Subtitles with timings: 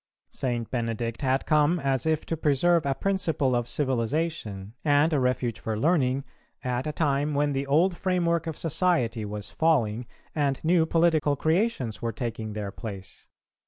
[0.31, 0.67] St.
[0.71, 5.77] Benedict had come as if to preserve a principle of civilization, and a refuge for
[5.77, 6.23] learning,
[6.63, 12.01] at a time when the old framework of society was falling, and new political creations
[12.01, 13.27] were taking their place.